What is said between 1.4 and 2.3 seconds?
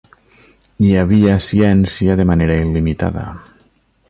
ciència de